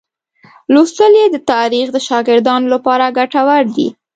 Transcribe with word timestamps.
لوستل 0.73 1.13
یې 1.21 1.25
د 1.31 1.37
تاریخ 1.51 1.87
د 1.93 1.97
شاګردانو 2.07 2.67
لپاره 2.73 3.13
ګټور 3.17 3.63
دي. 3.75 3.87